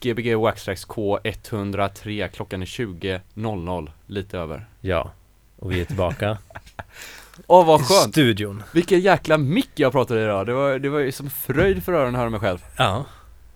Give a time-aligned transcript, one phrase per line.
[0.00, 4.66] Gbg Waxtrax K103, klockan är 20.00, lite över.
[4.80, 5.12] Ja,
[5.58, 6.38] och vi är tillbaka
[7.46, 8.12] Åh vad i skönt!
[8.12, 8.62] studion.
[8.72, 12.14] Vilken jäkla mick jag pratade idag, det var, det var ju som fröjd för öronen
[12.14, 12.58] att höra mig själv.
[12.76, 13.04] Ja,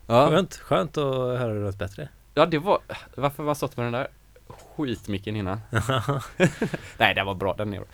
[0.07, 1.05] Ja, skönt, skönt att
[1.39, 2.09] höra det bättre.
[2.34, 2.79] ja det var,
[3.15, 4.09] varför har man stått med den där
[4.77, 5.61] skitmicken innan?
[6.98, 7.87] Nej, den var bra, den är bra.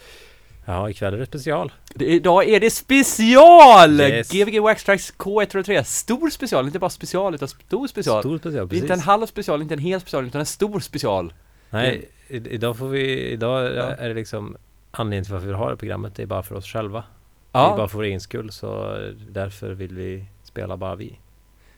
[0.68, 1.72] Ja, ikväll är det special.
[2.00, 4.00] Idag är det special!
[4.00, 4.30] Yes.
[4.30, 8.22] Gbg Waxtrax K103, stor special, inte bara special utan stor special.
[8.22, 8.82] Stor special, precis.
[8.82, 11.32] inte en halv special, inte en hel special, utan en stor special.
[11.70, 13.82] Nej, i, idag får vi, idag Ja.
[13.82, 14.56] är det liksom
[14.90, 17.04] anledningen till varför vi har det programmet, det är bara för oss själva.
[17.52, 18.96] Det är Ja, bara för vår egen skull, så
[19.30, 21.18] därför vill vi spela bara vi.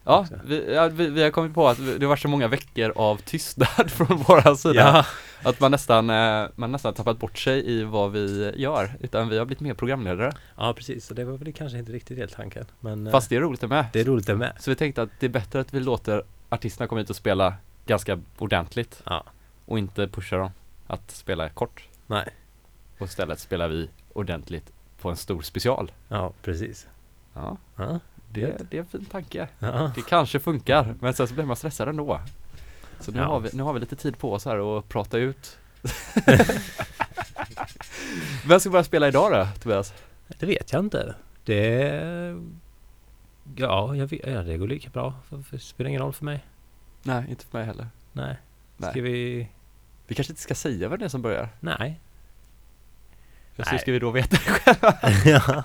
[0.05, 2.93] Ja, vi, ja vi, vi har kommit på att det har varit så många veckor
[2.97, 4.75] av tystnad från våra sida.
[4.81, 5.07] Ja,
[5.51, 8.95] Att man nästan, eh, man nästan tappat bort sig i vad vi gör.
[9.01, 10.33] Utan vi har blivit mer programledare.
[10.57, 12.65] ja precis, så det var väl kanske inte riktigt helt tanken.
[12.81, 13.87] Men eh, Fast det är roligt det med.
[13.93, 14.53] det är roligt det med.
[14.61, 17.55] Så vi tänkte att det är bättre att vi låter artisterna komma hit och spela
[17.87, 19.03] ganska ordentligt.
[19.07, 19.25] Ja,
[19.67, 20.51] Och inte pusha dem
[20.87, 21.85] att spela kort.
[22.07, 22.29] nej,
[22.98, 25.92] Och istället spelar vi ordentligt på en stor special.
[26.09, 26.87] ja precis.
[27.35, 28.01] Ja, Ja,
[28.33, 29.48] det, det är en fin tanke.
[29.59, 29.92] ja.
[29.95, 32.20] Det kanske funkar, men sen så blir man stressad ändå.
[33.00, 33.25] Så nu, Ja.
[33.25, 35.59] har vi, nu har vi lite tid på oss här att prata ut.
[38.47, 39.95] Vem ska börja spela idag då, Tobias?
[40.39, 41.14] Det vet jag inte.
[41.45, 42.36] Det...
[43.56, 45.14] Ja, jag vet, ja, det går lika bra.
[45.51, 46.45] Det spelar ingen roll för mig.
[47.03, 47.86] Nej, inte för mig heller.
[48.12, 48.36] Nej.
[48.77, 48.91] Nej.
[48.91, 49.48] Ska vi...
[50.06, 51.48] Vi kanske inte ska säga vem det är som börjar.
[51.61, 52.01] Nej.
[53.64, 54.94] För så ska vi då veta det själva.
[55.25, 55.62] ja.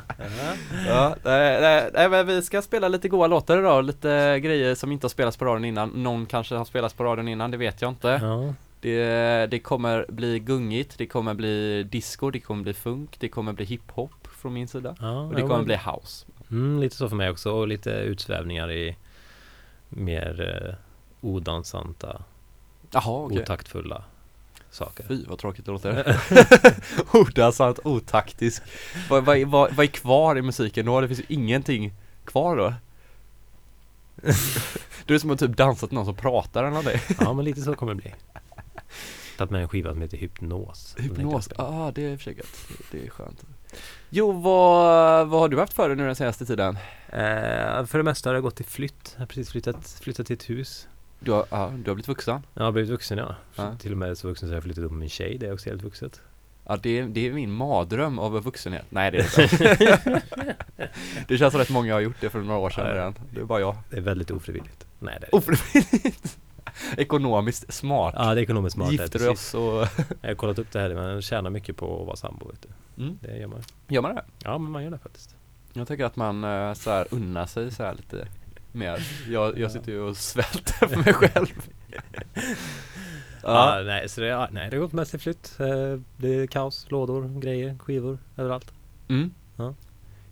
[0.87, 4.91] ja, nej, nej, nej, men vi ska spela lite goa låtar idag, lite grejer som
[4.91, 5.89] inte har spelats på radion innan.
[5.89, 8.07] Någon kanske har spelats på radion innan, det vet jag inte.
[8.23, 8.53] ja.
[8.81, 13.53] Det, det kommer bli gungigt, det kommer bli disco, det kommer bli funk, det kommer
[13.53, 14.95] bli hiphop från min sida.
[14.99, 16.25] ja Och det kommer men- bli house.
[16.51, 17.51] Mm, lite så för mig också.
[17.51, 18.95] Och lite utsvävningar i
[19.89, 20.75] mer eh,
[21.21, 22.21] odansanta,
[22.91, 23.39] Jaha, okej.
[23.41, 24.03] otaktfulla
[24.75, 25.05] saker.
[25.07, 26.21] Fy vad tråkigt det låter.
[27.17, 28.63] Odansant, otaktisk.
[29.09, 31.01] Vad, vad, vad, vad är kvar i musiken då?
[31.01, 31.93] Det finns ju ingenting
[32.25, 32.73] kvar då.
[35.05, 36.99] Du är som att typ dansa till någon som pratar eller någonting.
[37.19, 38.13] Ja, men lite så kommer det bli.
[39.37, 40.95] Tagit med en skiva som heter Hypnos.
[40.99, 42.79] Hypnos, ja ah, det är i och för sig gött.
[42.91, 43.43] Det är skönt.
[44.09, 46.77] Jo, vad, vad har du haft för dig nu den senaste tiden?
[47.07, 49.11] Eh, för det mesta har det gått till flytt.
[49.13, 50.87] Jag har precis flyttat, flyttat till ett hus.
[51.25, 52.45] Du har, ja, du har blivit vuxen?
[52.53, 53.35] Jag har blivit vuxen ja.
[53.55, 53.75] Ja.
[53.75, 55.37] Till och med så vuxen så jag har flyttat upp med min tjej.
[55.37, 56.21] Det är också helt vuxet.
[56.65, 58.85] Ja, det är, det är min mardröm av vuxenhet.
[58.89, 59.43] Nej, det är det
[59.95, 60.21] inte.
[61.27, 62.95] det känns som rätt många har gjort det för några år sedan Ja, ja.
[62.95, 63.15] redan.
[63.33, 63.77] Det är bara jag.
[63.89, 64.87] Det är väldigt ofrivilligt.
[64.99, 65.35] Nej det är.
[65.35, 66.37] Ofrivilligt.
[66.97, 68.15] Ekonomiskt smart.
[68.17, 68.91] Ja det är ekonomiskt smart.
[68.91, 69.29] Gifter precis.
[69.29, 69.87] oss och...
[70.21, 70.95] Jag har kollat upp det här.
[70.95, 72.47] Man tjänar mycket på att vara sambo.
[72.47, 73.03] Vet du.
[73.03, 73.17] Mm.
[73.21, 73.63] Det gör man.
[73.87, 74.23] Gör man det?
[74.43, 75.35] Ja men man gör det faktiskt.
[75.73, 78.27] Jag tycker att man eh, så här unnar sig så här lite
[78.75, 79.07] mer.
[79.29, 81.47] Jag, jag sitter ju och svälter för mig själv.
[81.87, 82.01] Ja,
[83.77, 83.81] ja.
[83.85, 85.55] nej, så det, ja, nej, det har gått mest till flytt.
[85.59, 88.73] Eh, Det är kaos, lådor, grejer, skivor överallt.
[89.09, 89.33] Mm.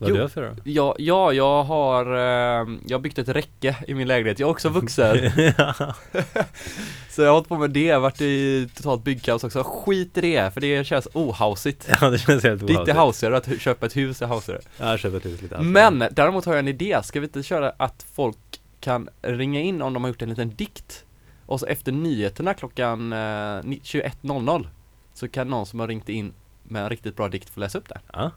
[0.03, 0.15] Vad Jo.
[0.15, 0.55] har du för då?
[0.63, 4.39] Ja, ja, jag har, eh, jag har byggt ett räcke i min lägenhet.
[4.39, 5.17] Jag är också vuxen.
[7.09, 9.63] så jag har hållit på med det, varit i totalt byggkaos också.
[9.63, 11.89] Skit i det, för det känns ohausigt.
[12.01, 12.97] ja det känns helt Det är inte ohausigt.
[12.97, 14.61] hausigare att köpa ett hus är hausigare.
[14.79, 15.65] Jag har köpt ett hus lite allt.
[15.67, 18.37] Men däremot har jag en idé, ska vi inte köra att folk
[18.79, 21.05] kan ringa in om de har gjort en liten dikt
[21.45, 24.67] och så efter nyheterna klockan eh, ni- 21.00
[25.13, 26.33] så kan någon som har ringt in
[26.63, 27.99] med en riktigt bra dikt få läsa upp det.
[28.13, 28.31] Ja,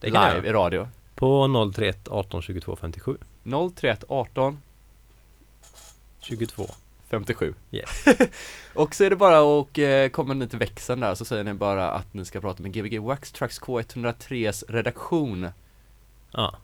[0.00, 0.88] det jag Live i radio.
[1.22, 3.16] På 031 18 22 57
[3.74, 4.58] 031 18
[6.20, 6.66] 22
[7.08, 8.04] 57 Yes.
[8.74, 11.54] Och så är det bara att eh, komma ni till växeln där så säger ni
[11.54, 15.48] bara att ni ska prata med Gbg Wax Tracks K103s redaktion
[16.30, 16.56] Ja,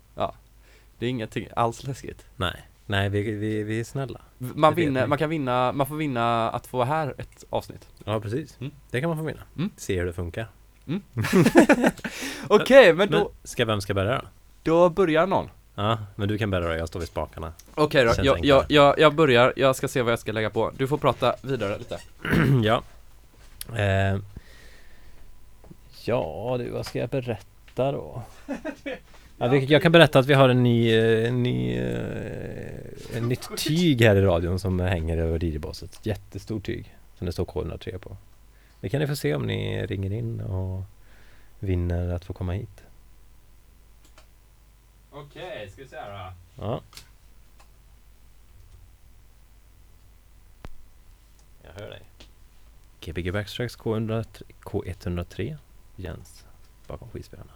[0.99, 2.63] Det är ingenting alls läskigt nej.
[2.87, 4.21] Nej, vi, vi, vi är snälla.
[4.39, 7.89] Man Det vinner, man kan vinna, man får vinna att få vara här ett avsnitt
[8.05, 8.61] Ja, precis.
[8.61, 8.73] Mm.
[8.91, 9.43] Det kan man få vinna.
[9.57, 9.71] Mm.
[9.77, 10.49] Se hur det funkar.
[12.49, 14.29] Okej, men Men då, ska vem ska bärga då?
[14.63, 16.75] Då börjar någon Ja, men du kan bärga då.
[16.75, 17.53] Jag står vid spakarna.
[17.75, 20.72] Okej då, jag, jag, jag, jag börjar, jag ska se vad jag ska lägga på
[20.77, 21.99] Du får prata vidare lite
[22.65, 22.83] ja.
[23.77, 24.19] Eh,
[26.05, 28.22] ja, du, vad ska jag berätta då?
[29.41, 33.28] Ja, vi, jag kan berätta att vi har en ny, eh, en ny eh, en
[33.28, 36.01] nytt tyg här i radion som hänger över DJ-båset.
[36.03, 38.16] Jättestort tyg som det står K103 på.
[38.81, 40.83] Det kan ni få se om ni ringer in och
[41.59, 42.83] vinner att få komma hit.
[45.10, 46.83] Okej, ska vi se här då Ja.
[51.63, 52.03] Jag hör dig.
[53.01, 55.57] Gbg Backstracks K103, K103
[55.97, 56.47] Jens
[56.87, 57.53] bakom skivspelarna.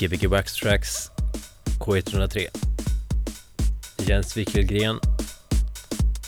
[0.00, 1.10] Gbg Wax Tracks
[1.78, 2.46] K103.
[3.98, 5.00] Jens Wikelgren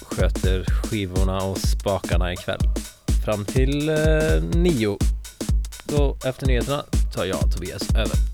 [0.03, 2.61] sköter skivorna och spakarna ikväll.
[3.25, 4.99] Fram till eh, nio.
[5.85, 8.32] Då efter nyheterna tar jag Tobias över.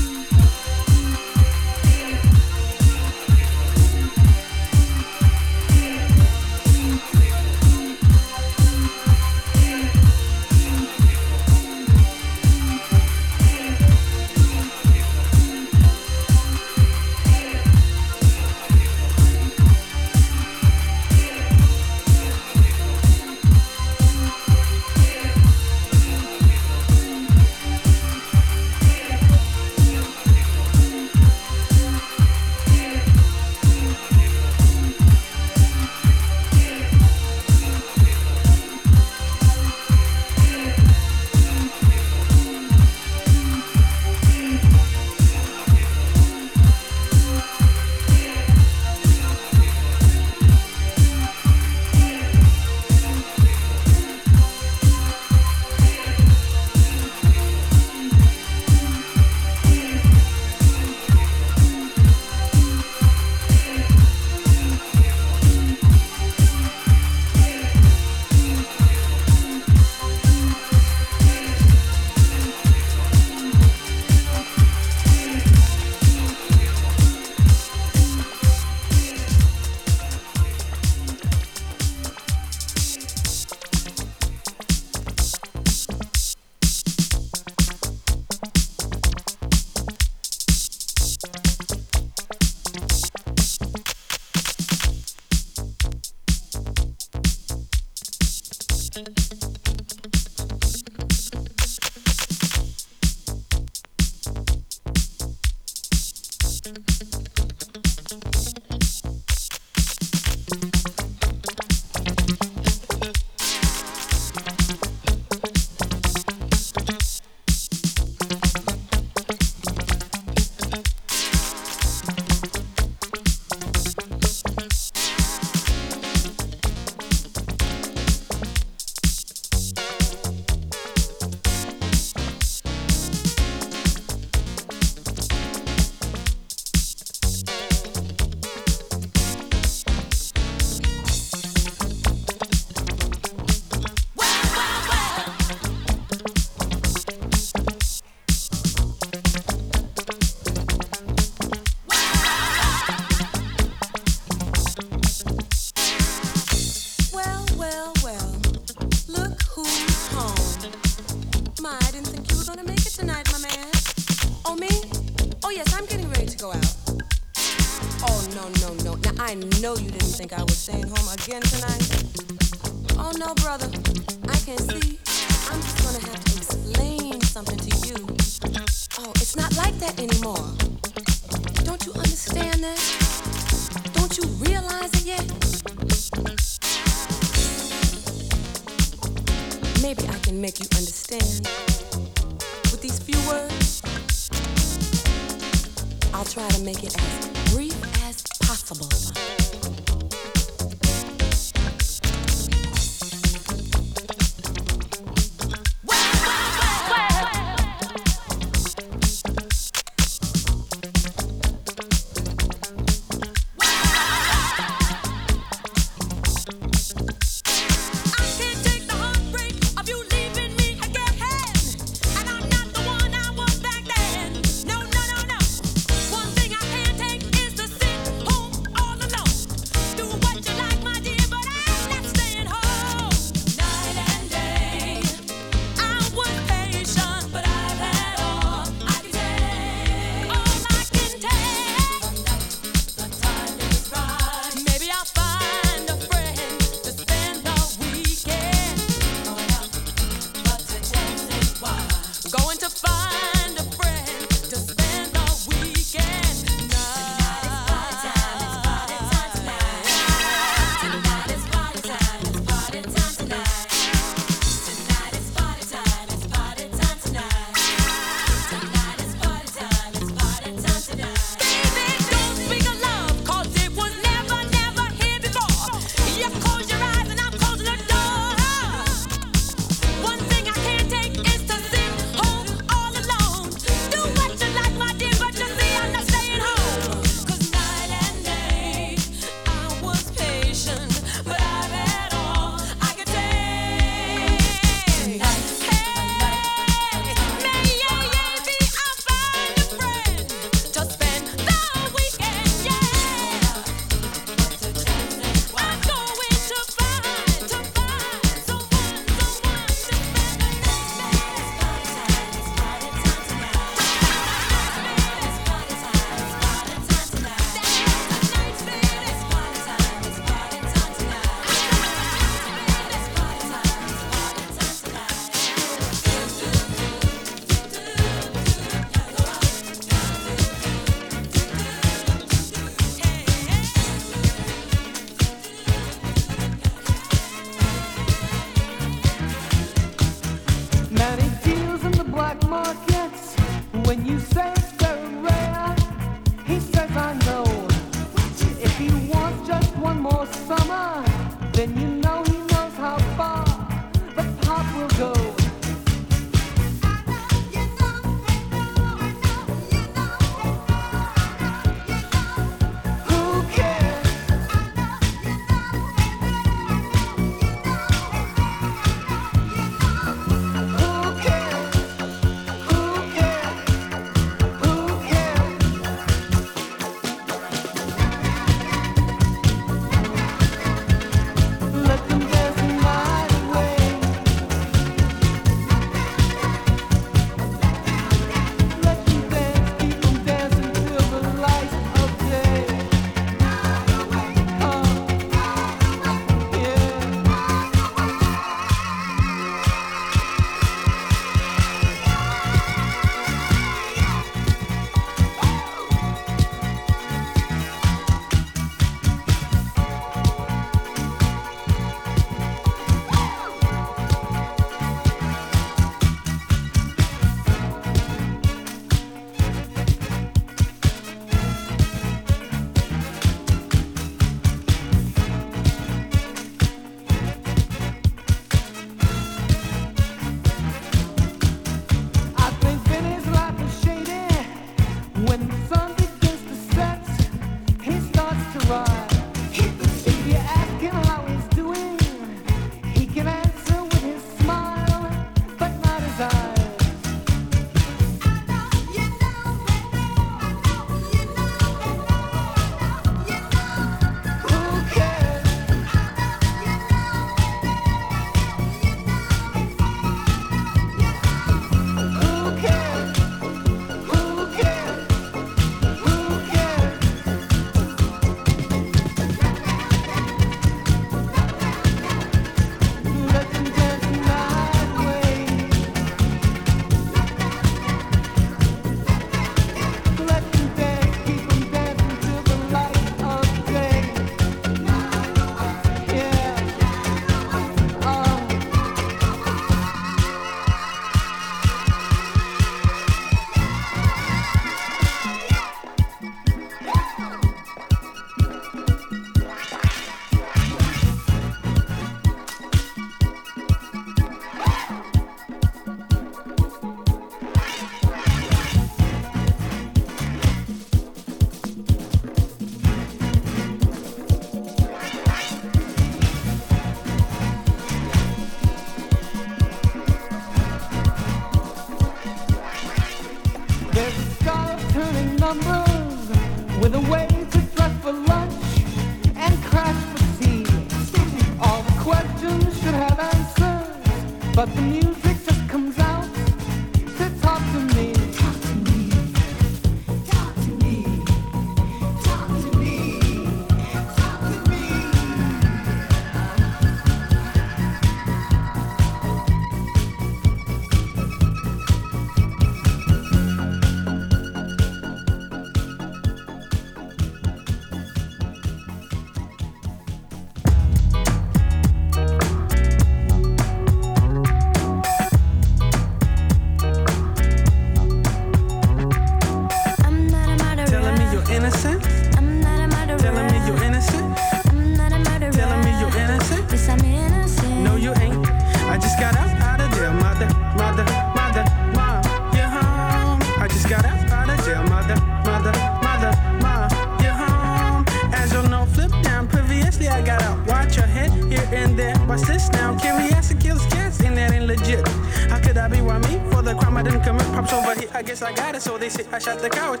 [599.33, 600.00] I shot the coward.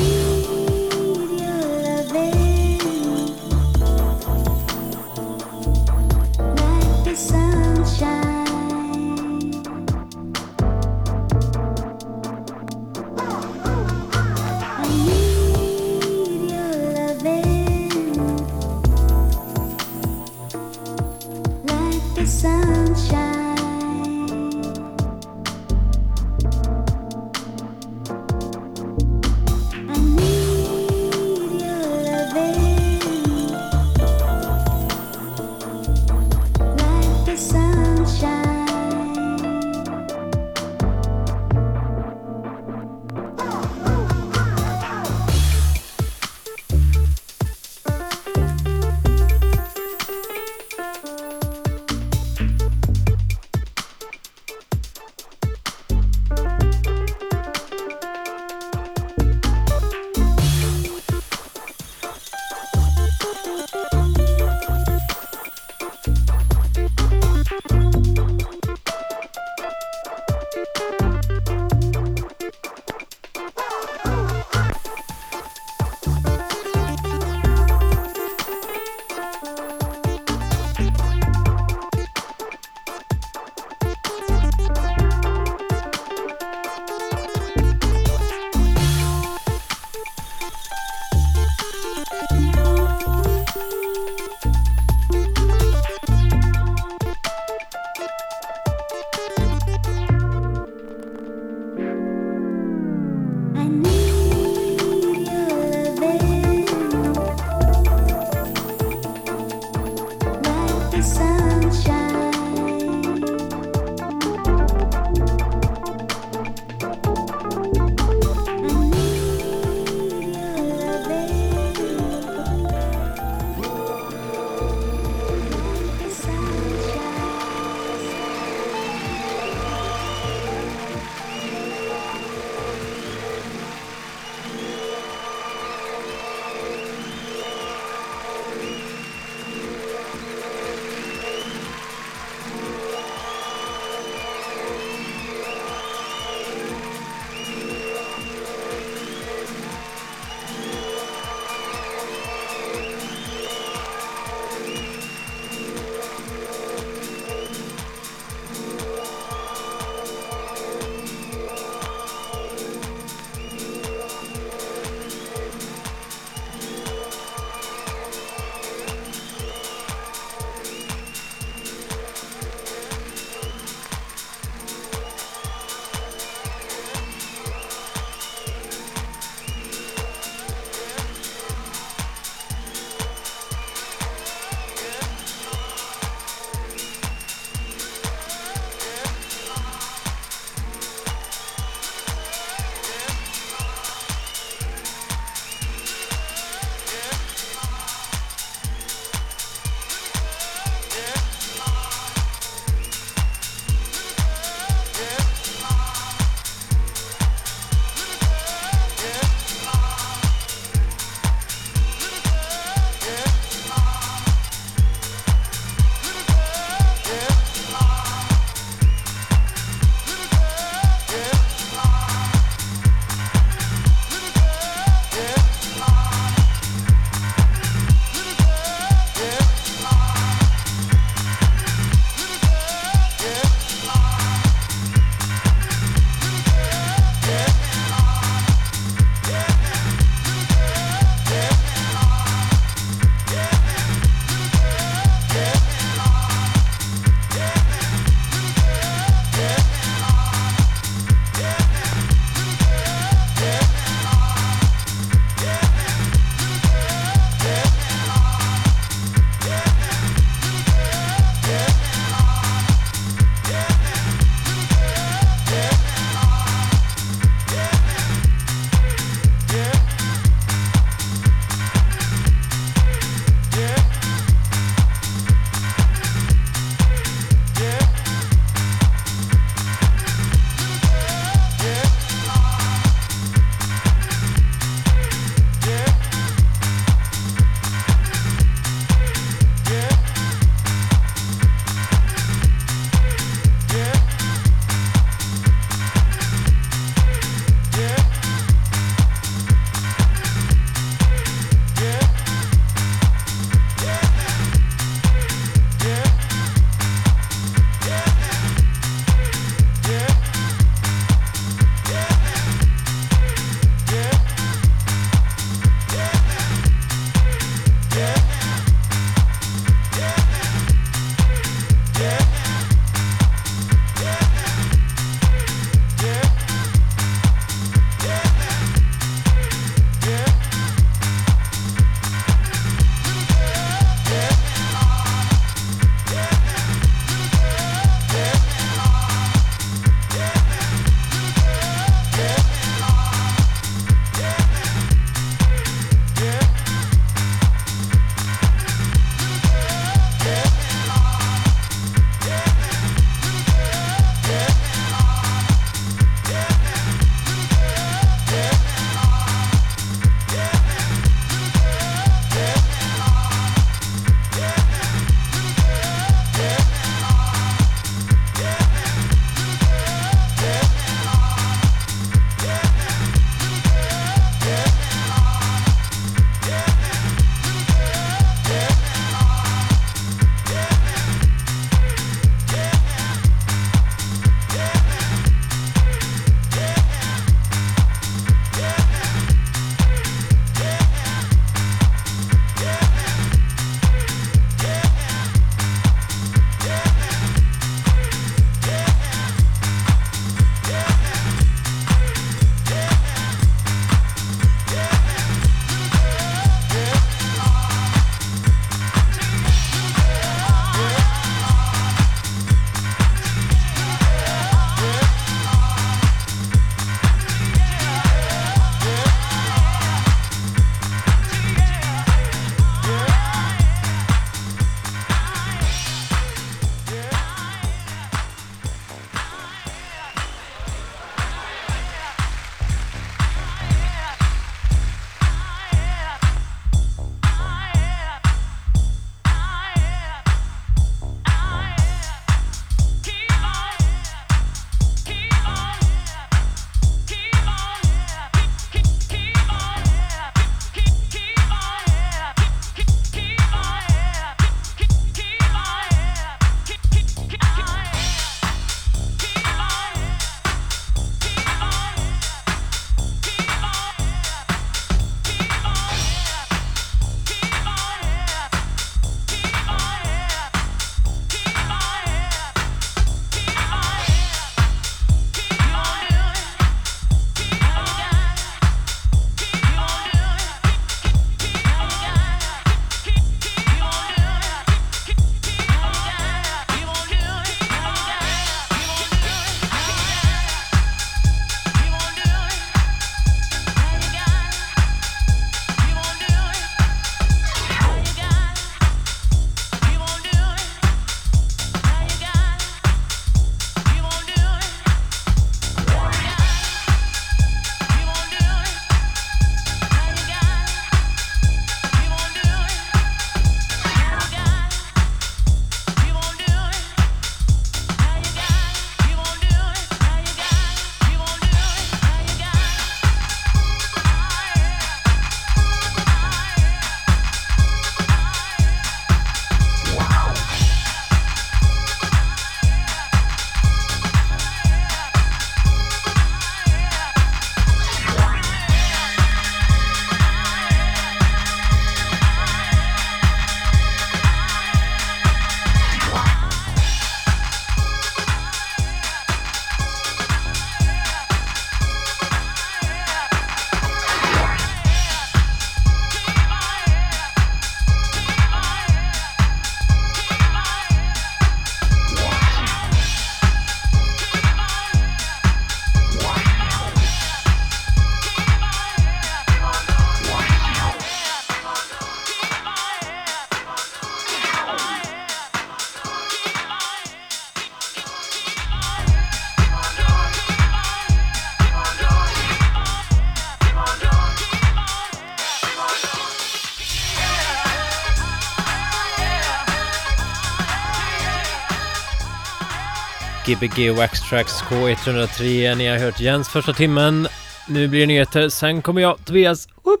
[593.54, 595.74] Gbg Wax Tracks K103.
[595.74, 597.28] Ni har hört Jens första timmen.
[597.68, 599.68] Nu blir det nyheter, sen kommer jag, Tobias.
[599.82, 600.00] Upp.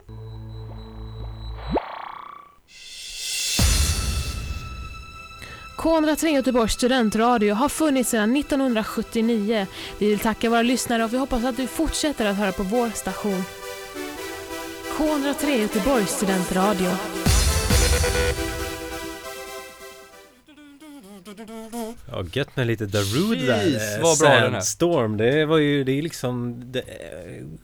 [5.76, 9.66] K103 Göteborgs studentradio har funnits sedan 1979.
[9.98, 12.90] Vi vill tacka våra lyssnare och vi hoppas att du fortsätter att höra på vår
[12.90, 13.44] station.
[14.96, 16.90] K103 Göteborgs studentradio.
[22.36, 23.64] Gött med lite Darude där.
[23.66, 25.16] Jeez, vad bra den är.
[25.18, 26.62] Det var ju, det är liksom...
[26.72, 26.82] Det,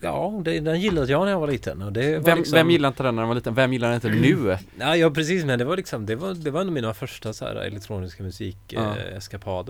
[0.01, 1.83] ja, det, den gillade jag när jag var liten.
[1.83, 3.55] Och det var Vem, liksom, vem gillar inte den när man var liten?
[3.55, 4.57] Vem gillar den inte nu?
[4.79, 5.45] Ja, ja, precis.
[5.45, 8.23] Men det var liksom, det var, det var en av mina första så här elektroniska
[8.23, 8.81] musik Ja.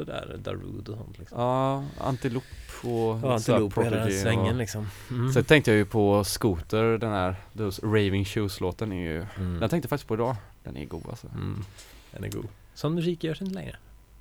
[0.07, 0.36] där.
[0.38, 1.40] Darude och sånt liksom.
[1.40, 2.42] Ja, Antilop
[2.82, 4.86] och Ja, så här Antilope och hela den svängen och- liksom.
[5.11, 5.32] Mm.
[5.32, 9.61] Sen tänkte jag ju på Scooter, den här Those Raving Shoes-låten är ju Mm.
[9.61, 11.64] Den tänkte jag faktiskt på idag Den är god alltså Mm.
[12.12, 12.46] Den är god.
[12.74, 13.76] Sån musik görs inte längre.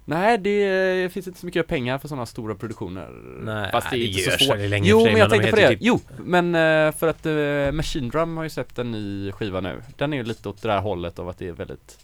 [0.10, 3.10] Nej, det finns inte så mycket pengar för sådana stora produktioner
[3.41, 5.68] Nej, Fast det är det inte så svårt länge Jo, men jag tänkte på det
[5.68, 9.62] typ- Jo, men eh, för att eh, Machine Drum har ju släppt en ny skiva
[9.62, 11.99] nu Den är ju lite åt det där hållet av att det är väldigt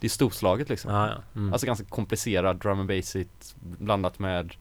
[0.00, 1.40] Det är storslaget liksom Ja, ja.
[1.40, 1.52] Mm.
[1.52, 3.16] Alltså ganska komplicerad drum and bass
[3.60, 4.54] blandat med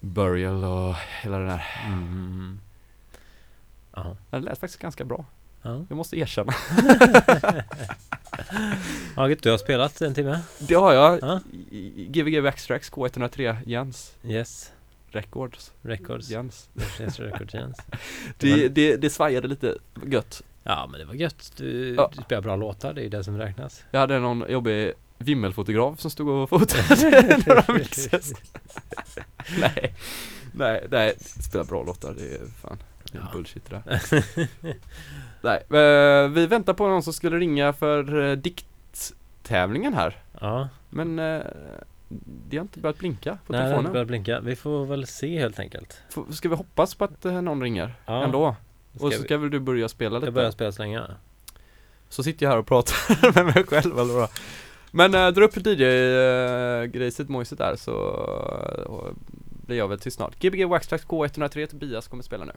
[0.00, 2.60] Burial och hela den där Mm.
[3.94, 4.16] Ja.
[4.30, 5.24] Den lät faktiskt ganska bra
[5.66, 5.84] Ja.
[5.88, 6.52] Jag måste erkänna
[9.16, 10.40] Ja, du har spelat en timme?
[10.58, 11.40] Det har jag Ja.
[12.08, 14.72] Gbg Backstracks K103 Jens Yes.
[15.08, 16.30] Records Records.
[16.30, 16.68] Jens
[17.00, 17.76] Yes, Records Jens.
[18.38, 19.74] det, det, det svajade lite
[20.06, 21.52] gött Ja, men det var gött.
[21.56, 22.10] Du, Ja.
[22.16, 23.84] du spelar bra låtar, det är det som räknas.
[23.90, 28.32] Jag hade någon jobbig vimmelfotograf som stod och fotade några mixes
[29.58, 29.94] Nej,
[30.54, 32.78] nej, nej, spela bra låtar, det är fan
[33.12, 33.20] Ja.
[33.32, 34.24] bullshit det där
[35.40, 41.18] Nej, eh, vi väntar på någon som skulle ringa för eh, dikttävlingen här Ja, Men
[41.18, 41.40] eh,
[42.48, 44.40] det har inte börjat blinka på nej, det har inte telefonen börjat blinka.
[44.40, 46.02] Vi får väl se helt enkelt.
[46.30, 48.24] Ska vi hoppas på att någon ringer Ja.
[48.24, 48.56] ändå?
[48.96, 50.26] Ska Och så vi- ska väl du börja spela lite?
[50.26, 51.02] Jag börjar spela så länge.
[52.08, 54.28] Så sitter jag här och pratar med mig själv eller vad?
[54.90, 58.26] Men äh, dra upp DJ-grejset, mojset där så
[59.66, 60.40] blir jag väl till snart.
[60.40, 62.52] Gbg Waxtrax K103 Tobias kommer spela nu.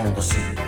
[0.00, 0.59] On the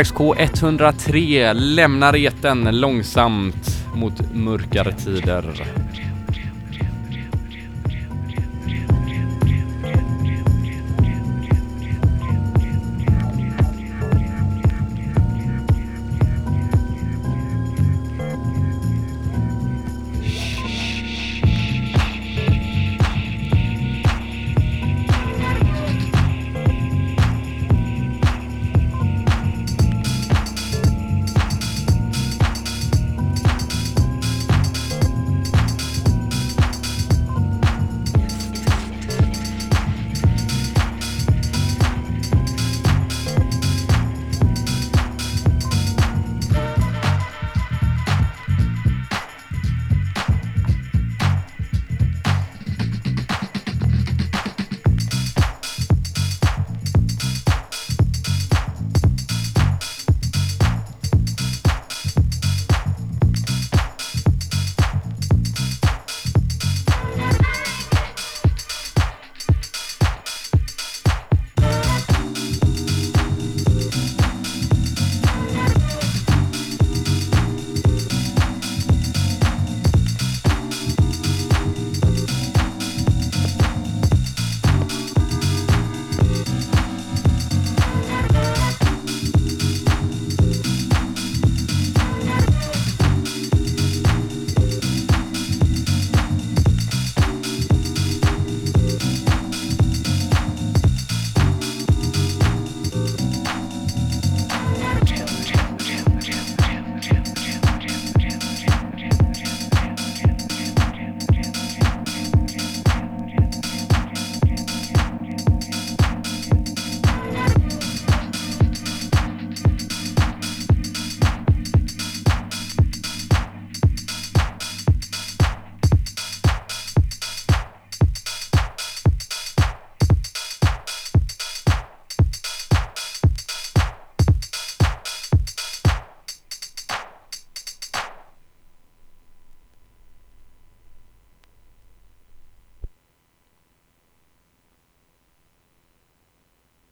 [0.00, 5.44] 6K103 lämnar eten långsamt mot mörkare tider.